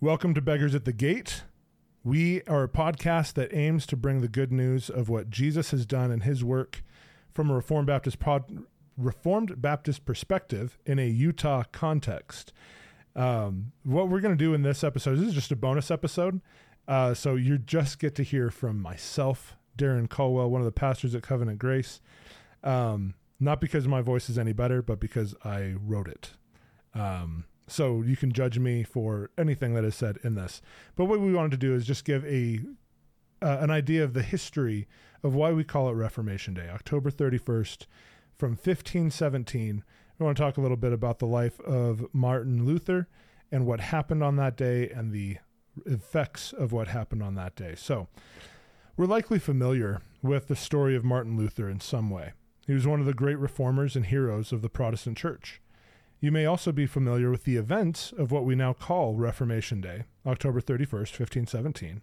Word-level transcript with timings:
Welcome 0.00 0.32
to 0.34 0.40
Beggars 0.40 0.76
at 0.76 0.84
the 0.84 0.92
Gate. 0.92 1.42
We 2.04 2.42
are 2.42 2.62
a 2.62 2.68
podcast 2.68 3.32
that 3.32 3.52
aims 3.52 3.84
to 3.86 3.96
bring 3.96 4.20
the 4.20 4.28
good 4.28 4.52
news 4.52 4.88
of 4.88 5.08
what 5.08 5.28
Jesus 5.28 5.72
has 5.72 5.84
done 5.84 6.12
in 6.12 6.20
his 6.20 6.44
work 6.44 6.84
from 7.34 7.50
a 7.50 7.54
Reformed 7.54 7.88
Baptist 7.88 8.20
pod, 8.20 8.64
Reformed 8.96 9.60
Baptist 9.60 10.04
perspective 10.04 10.78
in 10.86 11.00
a 11.00 11.08
Utah 11.08 11.64
context. 11.72 12.52
Um, 13.16 13.72
what 13.82 14.08
we're 14.08 14.20
going 14.20 14.38
to 14.38 14.44
do 14.44 14.54
in 14.54 14.62
this 14.62 14.84
episode 14.84 15.16
this 15.16 15.26
is 15.26 15.34
just 15.34 15.50
a 15.50 15.56
bonus 15.56 15.90
episode. 15.90 16.42
Uh, 16.86 17.12
so 17.12 17.34
you 17.34 17.58
just 17.58 17.98
get 17.98 18.14
to 18.14 18.22
hear 18.22 18.52
from 18.52 18.80
myself, 18.80 19.56
Darren 19.76 20.08
Caldwell, 20.08 20.48
one 20.48 20.60
of 20.60 20.64
the 20.64 20.70
pastors 20.70 21.16
at 21.16 21.24
Covenant 21.24 21.58
Grace. 21.58 22.00
Um, 22.62 23.14
not 23.40 23.60
because 23.60 23.88
my 23.88 24.02
voice 24.02 24.30
is 24.30 24.38
any 24.38 24.52
better, 24.52 24.80
but 24.80 25.00
because 25.00 25.34
I 25.44 25.74
wrote 25.76 26.06
it. 26.06 26.34
Um, 26.94 27.46
so 27.68 28.02
you 28.02 28.16
can 28.16 28.32
judge 28.32 28.58
me 28.58 28.82
for 28.82 29.30
anything 29.38 29.74
that 29.74 29.84
is 29.84 29.94
said 29.94 30.18
in 30.24 30.34
this. 30.34 30.60
But 30.96 31.06
what 31.06 31.20
we 31.20 31.32
wanted 31.32 31.52
to 31.52 31.56
do 31.56 31.74
is 31.74 31.86
just 31.86 32.04
give 32.04 32.24
a 32.24 32.60
uh, 33.40 33.58
an 33.60 33.70
idea 33.70 34.02
of 34.02 34.14
the 34.14 34.22
history 34.22 34.88
of 35.22 35.34
why 35.34 35.52
we 35.52 35.62
call 35.62 35.88
it 35.88 35.92
Reformation 35.92 36.54
Day, 36.54 36.68
October 36.68 37.10
31st 37.10 37.86
from 38.36 38.50
1517. 38.50 39.84
We 40.18 40.24
want 40.24 40.36
to 40.36 40.42
talk 40.42 40.56
a 40.56 40.60
little 40.60 40.76
bit 40.76 40.92
about 40.92 41.20
the 41.20 41.26
life 41.26 41.60
of 41.60 42.06
Martin 42.12 42.64
Luther 42.64 43.06
and 43.52 43.64
what 43.64 43.80
happened 43.80 44.24
on 44.24 44.36
that 44.36 44.56
day 44.56 44.88
and 44.88 45.12
the 45.12 45.38
effects 45.86 46.52
of 46.52 46.72
what 46.72 46.88
happened 46.88 47.22
on 47.22 47.36
that 47.36 47.54
day. 47.54 47.74
So, 47.76 48.08
we're 48.96 49.06
likely 49.06 49.38
familiar 49.38 50.02
with 50.22 50.48
the 50.48 50.56
story 50.56 50.96
of 50.96 51.04
Martin 51.04 51.36
Luther 51.36 51.68
in 51.70 51.78
some 51.78 52.10
way. 52.10 52.32
He 52.66 52.74
was 52.74 52.86
one 52.86 52.98
of 52.98 53.06
the 53.06 53.14
great 53.14 53.38
reformers 53.38 53.94
and 53.94 54.06
heroes 54.06 54.52
of 54.52 54.60
the 54.60 54.68
Protestant 54.68 55.16
Church. 55.16 55.60
You 56.20 56.32
may 56.32 56.46
also 56.46 56.72
be 56.72 56.86
familiar 56.86 57.30
with 57.30 57.44
the 57.44 57.56
events 57.56 58.12
of 58.12 58.32
what 58.32 58.44
we 58.44 58.56
now 58.56 58.72
call 58.72 59.14
Reformation 59.14 59.80
Day, 59.80 60.04
October 60.26 60.60
31st, 60.60 61.14
1517. 61.20 62.02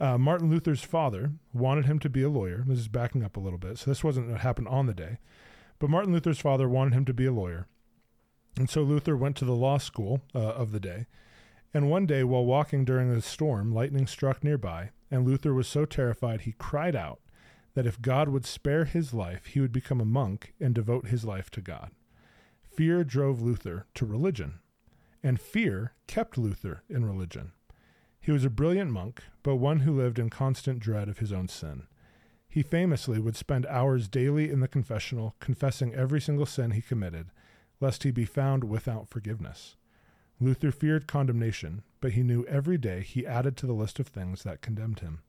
Uh, 0.00 0.18
Martin 0.18 0.50
Luther's 0.50 0.82
father 0.82 1.32
wanted 1.52 1.86
him 1.86 2.00
to 2.00 2.08
be 2.08 2.22
a 2.22 2.28
lawyer. 2.28 2.64
This 2.66 2.80
is 2.80 2.88
backing 2.88 3.22
up 3.22 3.36
a 3.36 3.40
little 3.40 3.58
bit, 3.58 3.78
so 3.78 3.90
this 3.90 4.02
wasn't 4.02 4.28
what 4.28 4.40
happened 4.40 4.66
on 4.66 4.86
the 4.86 4.94
day. 4.94 5.18
But 5.78 5.90
Martin 5.90 6.12
Luther's 6.12 6.40
father 6.40 6.68
wanted 6.68 6.94
him 6.94 7.04
to 7.04 7.14
be 7.14 7.26
a 7.26 7.32
lawyer. 7.32 7.68
And 8.56 8.68
so 8.68 8.82
Luther 8.82 9.16
went 9.16 9.36
to 9.36 9.44
the 9.44 9.54
law 9.54 9.78
school 9.78 10.20
uh, 10.34 10.38
of 10.38 10.72
the 10.72 10.80
day. 10.80 11.06
And 11.72 11.88
one 11.88 12.06
day, 12.06 12.24
while 12.24 12.44
walking 12.44 12.84
during 12.84 13.10
a 13.10 13.20
storm, 13.20 13.72
lightning 13.72 14.08
struck 14.08 14.42
nearby, 14.42 14.90
and 15.12 15.24
Luther 15.24 15.54
was 15.54 15.68
so 15.68 15.84
terrified 15.84 16.40
he 16.40 16.52
cried 16.58 16.96
out 16.96 17.20
that 17.74 17.86
if 17.86 18.02
God 18.02 18.30
would 18.30 18.46
spare 18.46 18.84
his 18.84 19.14
life, 19.14 19.46
he 19.46 19.60
would 19.60 19.72
become 19.72 20.00
a 20.00 20.04
monk 20.04 20.54
and 20.60 20.74
devote 20.74 21.06
his 21.06 21.24
life 21.24 21.50
to 21.50 21.60
God. 21.60 21.90
Fear 22.78 23.02
drove 23.02 23.42
Luther 23.42 23.86
to 23.94 24.06
religion, 24.06 24.60
and 25.20 25.40
fear 25.40 25.94
kept 26.06 26.38
Luther 26.38 26.84
in 26.88 27.04
religion. 27.04 27.50
He 28.20 28.30
was 28.30 28.44
a 28.44 28.50
brilliant 28.50 28.92
monk, 28.92 29.24
but 29.42 29.56
one 29.56 29.80
who 29.80 29.96
lived 29.96 30.16
in 30.16 30.30
constant 30.30 30.78
dread 30.78 31.08
of 31.08 31.18
his 31.18 31.32
own 31.32 31.48
sin. 31.48 31.88
He 32.48 32.62
famously 32.62 33.18
would 33.18 33.34
spend 33.34 33.66
hours 33.66 34.06
daily 34.06 34.48
in 34.48 34.60
the 34.60 34.68
confessional, 34.68 35.34
confessing 35.40 35.92
every 35.92 36.20
single 36.20 36.46
sin 36.46 36.70
he 36.70 36.80
committed, 36.80 37.32
lest 37.80 38.04
he 38.04 38.12
be 38.12 38.24
found 38.24 38.62
without 38.62 39.08
forgiveness. 39.08 39.74
Luther 40.38 40.70
feared 40.70 41.08
condemnation, 41.08 41.82
but 42.00 42.12
he 42.12 42.22
knew 42.22 42.44
every 42.44 42.78
day 42.78 43.00
he 43.00 43.26
added 43.26 43.56
to 43.56 43.66
the 43.66 43.72
list 43.72 43.98
of 43.98 44.06
things 44.06 44.44
that 44.44 44.62
condemned 44.62 45.00
him. 45.00 45.22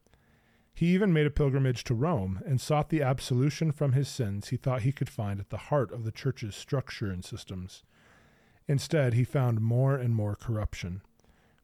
He 0.79 0.93
even 0.93 1.11
made 1.11 1.25
a 1.25 1.29
pilgrimage 1.29 1.83
to 1.83 1.93
Rome 1.93 2.41
and 2.45 2.61
sought 2.61 2.87
the 2.87 3.01
absolution 3.01 3.73
from 3.73 3.91
his 3.91 4.07
sins 4.07 4.47
he 4.47 4.55
thought 4.55 4.83
he 4.83 4.93
could 4.93 5.09
find 5.09 5.37
at 5.37 5.49
the 5.49 5.57
heart 5.57 5.91
of 5.91 6.05
the 6.05 6.11
church's 6.13 6.55
structure 6.55 7.11
and 7.11 7.21
systems. 7.21 7.83
Instead, 8.65 9.13
he 9.13 9.25
found 9.25 9.59
more 9.59 9.97
and 9.97 10.15
more 10.15 10.37
corruption 10.37 11.01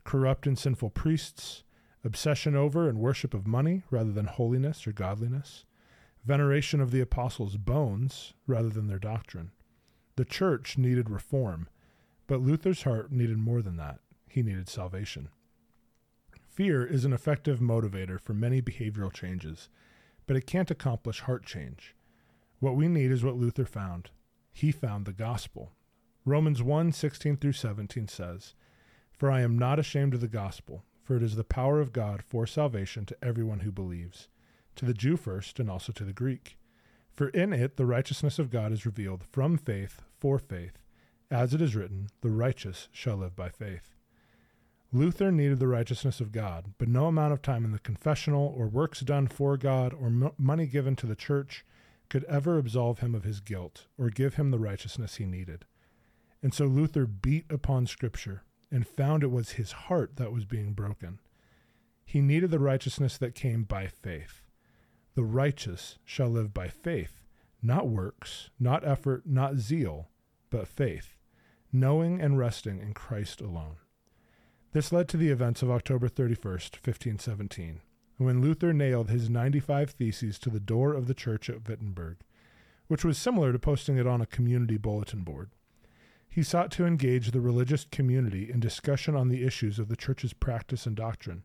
corrupt 0.04 0.46
and 0.46 0.60
sinful 0.60 0.90
priests, 0.90 1.64
obsession 2.04 2.58
over 2.58 2.90
and 2.90 3.00
worship 3.00 3.34
of 3.34 3.48
money 3.48 3.84
rather 3.90 4.12
than 4.12 4.26
holiness 4.26 4.86
or 4.86 4.92
godliness, 4.92 5.64
veneration 6.26 6.82
of 6.82 6.92
the 6.92 7.00
apostles' 7.00 7.56
bones 7.56 8.34
rather 8.48 8.68
than 8.68 8.88
their 8.88 9.00
doctrine. 9.00 9.52
The 10.18 10.26
church 10.26 10.78
needed 10.78 11.10
reform, 11.10 11.70
but 12.28 12.42
Luther's 12.42 12.84
heart 12.84 13.14
needed 13.14 13.38
more 13.38 13.62
than 13.62 13.78
that. 13.78 14.02
He 14.28 14.44
needed 14.44 14.68
salvation. 14.68 15.30
Fear 16.56 16.86
is 16.86 17.04
an 17.04 17.12
effective 17.12 17.60
motivator 17.60 18.18
for 18.18 18.34
many 18.34 18.62
behavioral 18.62 19.12
changes, 19.12 19.68
but 20.26 20.38
it 20.38 20.48
can't 20.48 20.72
accomplish 20.72 21.20
heart 21.20 21.46
change. 21.46 21.94
What 22.62 22.78
we 22.78 22.88
need 22.88 23.12
is 23.12 23.26
what 23.26 23.36
Luther 23.36 23.66
found. 23.66 24.12
He 24.54 24.72
found 24.72 25.04
the 25.04 25.12
gospel. 25.12 25.74
Romans 26.24 26.64
1 26.64 26.94
16 26.94 27.36
through 27.36 27.52
17 27.52 28.08
says, 28.08 28.54
For 29.12 29.30
I 29.30 29.42
am 29.42 29.60
not 29.60 29.80
ashamed 29.80 30.14
of 30.14 30.22
the 30.22 30.30
gospel, 30.30 30.86
for 31.04 31.18
it 31.18 31.24
is 31.24 31.36
the 31.36 31.44
power 31.44 31.82
of 31.82 31.92
God 31.92 32.24
for 32.24 32.48
salvation 32.48 33.06
to 33.08 33.18
everyone 33.22 33.60
who 33.60 33.72
believes, 33.74 34.30
to 34.78 34.86
the 34.86 34.94
Jew 34.94 35.18
first, 35.18 35.60
and 35.60 35.70
also 35.70 35.92
to 35.92 36.06
the 36.06 36.14
Greek. 36.14 36.58
For 37.12 37.28
in 37.28 37.52
it 37.52 37.76
the 37.76 37.86
righteousness 37.86 38.40
of 38.40 38.50
God 38.50 38.72
is 38.72 38.86
revealed 38.86 39.26
from 39.30 39.58
faith 39.58 40.04
for 40.18 40.40
faith, 40.40 40.80
as 41.30 41.54
it 41.54 41.62
is 41.62 41.76
written, 41.76 42.08
The 42.22 42.30
righteous 42.30 42.88
shall 42.94 43.18
live 43.18 43.36
by 43.36 43.50
faith. 43.50 43.95
Luther 44.96 45.30
needed 45.30 45.60
the 45.60 45.68
righteousness 45.68 46.22
of 46.22 46.32
God, 46.32 46.74
but 46.78 46.88
no 46.88 47.08
amount 47.08 47.34
of 47.34 47.42
time 47.42 47.66
in 47.66 47.74
the 47.74 47.80
confessional 47.80 48.56
or 48.58 48.66
works 48.70 49.02
done 49.02 49.28
for 49.28 49.58
God 49.58 49.94
or 49.94 50.08
m- 50.08 50.32
money 50.38 50.68
given 50.68 50.96
to 50.96 51.06
the 51.06 51.18
church 51.18 51.66
could 52.10 52.24
ever 52.26 52.58
absolve 52.58 53.00
him 53.00 53.14
of 53.14 53.26
his 53.26 53.42
guilt 53.42 53.88
or 53.98 54.10
give 54.10 54.36
him 54.36 54.52
the 54.52 54.58
righteousness 54.58 55.16
he 55.16 55.26
needed. 55.26 55.66
And 56.42 56.54
so 56.54 56.64
Luther 56.64 57.06
beat 57.06 57.44
upon 57.52 57.88
Scripture 57.88 58.44
and 58.72 58.88
found 58.88 59.22
it 59.22 59.32
was 59.32 59.52
his 59.52 59.74
heart 59.74 60.16
that 60.16 60.32
was 60.32 60.46
being 60.46 60.72
broken. 60.72 61.20
He 62.06 62.22
needed 62.22 62.50
the 62.50 62.60
righteousness 62.60 63.18
that 63.18 63.36
came 63.36 63.64
by 63.64 63.88
faith. 63.88 64.44
The 65.16 65.26
righteous 65.26 65.98
shall 66.06 66.30
live 66.30 66.54
by 66.54 66.70
faith, 66.70 67.22
not 67.62 67.90
works, 67.90 68.50
not 68.62 68.88
effort, 68.88 69.24
not 69.26 69.58
zeal, 69.58 70.08
but 70.50 70.70
faith, 70.70 71.18
knowing 71.74 72.22
and 72.22 72.38
resting 72.38 72.80
in 72.80 72.94
Christ 72.94 73.42
alone. 73.42 73.76
This 74.76 74.92
led 74.92 75.08
to 75.08 75.16
the 75.16 75.30
events 75.30 75.62
of 75.62 75.72
October 75.72 76.10
31st, 76.10 76.84
1517, 76.84 77.80
when 78.18 78.42
Luther 78.42 78.74
nailed 78.74 79.10
his 79.10 79.30
95 79.30 79.92
Theses 79.92 80.38
to 80.40 80.50
the 80.50 80.60
door 80.60 80.94
of 80.94 81.08
the 81.08 81.14
church 81.14 81.50
at 81.50 81.66
Wittenberg, 81.66 82.18
which 82.88 83.06
was 83.06 83.18
similar 83.18 83.54
to 83.54 83.58
posting 83.58 83.98
it 83.98 84.06
on 84.06 84.20
a 84.20 84.26
community 84.26 84.78
bulletin 84.78 85.22
board. 85.22 85.52
He 86.28 86.44
sought 86.44 86.72
to 86.72 86.86
engage 86.86 87.32
the 87.32 87.40
religious 87.40 87.86
community 87.90 88.52
in 88.52 88.60
discussion 88.60 89.16
on 89.16 89.30
the 89.30 89.46
issues 89.46 89.80
of 89.80 89.88
the 89.88 89.96
church's 89.96 90.34
practice 90.34 90.86
and 90.86 90.98
doctrine, 90.98 91.44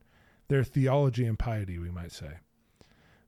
their 0.49 0.65
theology 0.65 1.25
and 1.25 1.39
piety, 1.39 1.79
we 1.79 1.89
might 1.89 2.11
say. 2.11 2.39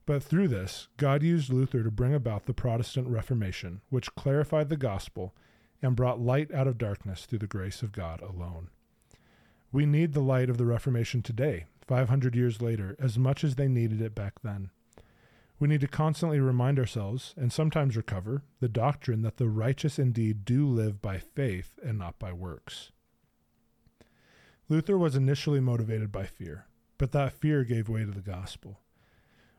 But 0.05 0.21
through 0.21 0.49
this, 0.49 0.89
God 0.97 1.23
used 1.23 1.49
Luther 1.49 1.81
to 1.81 1.91
bring 1.91 2.13
about 2.13 2.45
the 2.45 2.53
Protestant 2.53 3.07
Reformation, 3.07 3.79
which 3.89 4.13
clarified 4.15 4.67
the 4.67 4.75
gospel 4.75 5.33
and 5.81 5.95
brought 5.95 6.19
light 6.19 6.53
out 6.53 6.67
of 6.67 6.77
darkness 6.77 7.25
through 7.25 7.39
the 7.39 7.47
grace 7.47 7.81
of 7.81 7.93
God 7.93 8.19
alone. 8.19 8.67
We 9.73 9.87
need 9.87 10.13
the 10.13 10.21
light 10.21 10.51
of 10.51 10.59
the 10.59 10.67
Reformation 10.67 11.23
today, 11.23 11.65
500 11.87 12.35
years 12.35 12.61
later, 12.61 12.95
as 12.99 13.17
much 13.17 13.43
as 13.43 13.55
they 13.55 13.67
needed 13.67 14.01
it 14.01 14.13
back 14.13 14.43
then. 14.43 14.69
We 15.57 15.67
need 15.67 15.81
to 15.81 15.87
constantly 15.87 16.39
remind 16.39 16.77
ourselves, 16.77 17.33
and 17.35 17.51
sometimes 17.51 17.97
recover, 17.97 18.43
the 18.59 18.69
doctrine 18.69 19.23
that 19.23 19.37
the 19.37 19.49
righteous 19.49 19.97
indeed 19.97 20.45
do 20.45 20.67
live 20.67 21.01
by 21.01 21.17
faith 21.17 21.79
and 21.83 21.97
not 21.97 22.19
by 22.19 22.31
works. 22.33 22.91
Luther 24.69 24.95
was 24.95 25.15
initially 25.15 25.59
motivated 25.59 26.11
by 26.11 26.27
fear, 26.27 26.67
but 26.99 27.11
that 27.11 27.33
fear 27.33 27.63
gave 27.63 27.89
way 27.89 28.05
to 28.05 28.11
the 28.11 28.21
gospel. 28.21 28.79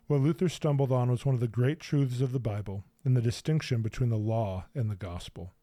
What 0.07 0.21
Luther 0.21 0.49
stumbled 0.49 0.93
on 0.93 1.11
was 1.11 1.27
one 1.27 1.35
of 1.35 1.41
the 1.41 1.49
great 1.49 1.81
truths 1.81 2.21
of 2.21 2.31
the 2.31 2.39
Bible 2.39 2.85
and 3.05 3.17
the 3.17 3.21
distinction 3.21 3.83
between 3.83 4.11
the 4.11 4.17
law 4.17 4.67
and 4.77 4.89
the 4.89 4.95
gospel. 4.95 5.55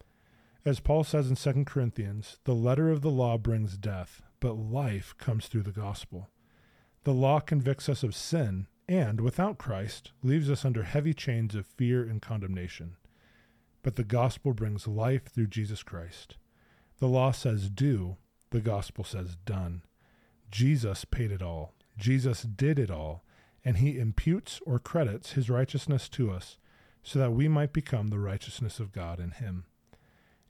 As 0.62 0.78
Paul 0.78 1.04
says 1.04 1.30
in 1.30 1.36
2 1.36 1.64
Corinthians, 1.64 2.38
the 2.44 2.54
letter 2.54 2.90
of 2.90 3.00
the 3.00 3.10
law 3.10 3.38
brings 3.38 3.78
death, 3.78 4.20
but 4.42 4.54
life 4.54 5.14
comes 5.18 5.46
through 5.46 5.62
the 5.62 5.70
gospel. 5.70 6.28
The 7.04 7.14
law 7.14 7.38
convicts 7.38 7.88
us 7.88 8.02
of 8.02 8.12
sin 8.12 8.66
and, 8.88 9.20
without 9.20 9.56
Christ, 9.56 10.10
leaves 10.20 10.50
us 10.50 10.64
under 10.64 10.82
heavy 10.82 11.14
chains 11.14 11.54
of 11.54 11.64
fear 11.64 12.02
and 12.02 12.20
condemnation. 12.20 12.96
But 13.84 13.94
the 13.94 14.02
gospel 14.02 14.52
brings 14.52 14.88
life 14.88 15.26
through 15.26 15.46
Jesus 15.46 15.84
Christ. 15.84 16.38
The 16.98 17.06
law 17.06 17.30
says 17.30 17.70
do, 17.70 18.16
the 18.50 18.60
gospel 18.60 19.04
says 19.04 19.36
done. 19.44 19.84
Jesus 20.50 21.04
paid 21.04 21.30
it 21.30 21.40
all. 21.40 21.72
Jesus 21.96 22.42
did 22.42 22.80
it 22.80 22.90
all, 22.90 23.22
and 23.64 23.76
he 23.76 23.96
imputes 23.96 24.60
or 24.66 24.80
credits 24.80 25.32
his 25.32 25.50
righteousness 25.50 26.08
to 26.08 26.32
us 26.32 26.58
so 27.04 27.20
that 27.20 27.32
we 27.32 27.46
might 27.46 27.72
become 27.72 28.08
the 28.08 28.18
righteousness 28.18 28.80
of 28.80 28.90
God 28.90 29.20
in 29.20 29.30
him. 29.30 29.66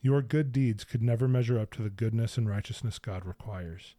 Your 0.04 0.20
good 0.20 0.50
deeds 0.50 0.82
could 0.82 1.00
never 1.00 1.28
measure 1.28 1.60
up 1.60 1.70
to 1.74 1.82
the 1.82 1.88
goodness 1.88 2.36
and 2.36 2.48
righteousness 2.48 2.98
God 2.98 3.24
requires. 3.24 3.94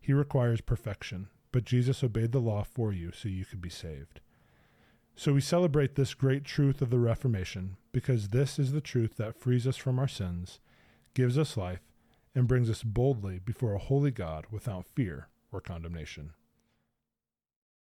He 0.00 0.14
requires 0.14 0.62
perfection, 0.62 1.28
but 1.52 1.66
Jesus 1.66 2.02
obeyed 2.02 2.32
the 2.32 2.40
law 2.40 2.64
for 2.64 2.90
you 2.90 3.12
so 3.12 3.28
you 3.28 3.44
could 3.44 3.60
be 3.60 3.68
saved. 3.68 4.20
So 5.14 5.34
we 5.34 5.42
celebrate 5.42 5.94
this 5.94 6.14
great 6.14 6.44
truth 6.44 6.80
of 6.80 6.88
the 6.88 6.98
Reformation 6.98 7.76
because 7.92 8.28
this 8.28 8.58
is 8.58 8.72
the 8.72 8.80
truth 8.80 9.18
that 9.18 9.38
frees 9.38 9.66
us 9.66 9.76
from 9.76 9.98
our 9.98 10.08
sins, 10.08 10.58
gives 11.12 11.36
us 11.36 11.54
life, 11.54 11.92
and 12.34 12.48
brings 12.48 12.70
us 12.70 12.82
boldly 12.82 13.38
before 13.38 13.74
a 13.74 13.78
holy 13.78 14.10
God 14.10 14.46
without 14.50 14.86
fear 14.86 15.28
or 15.52 15.60
condemnation. 15.60 16.32